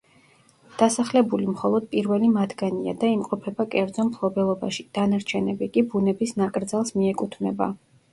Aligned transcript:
დასახლებული 0.77 1.43
მხოლოდ 1.49 1.83
პირველი 1.91 2.29
მათგანია 2.37 2.95
და 3.03 3.09
იმყოფება 3.15 3.65
კერძო 3.75 4.05
მფლობელობაში, 4.07 4.85
დანარჩენები 4.99 5.69
კი 5.77 5.85
ბუნების 5.93 6.35
ნაკრძალს 6.43 6.95
მიეკუთვნება. 7.03 7.69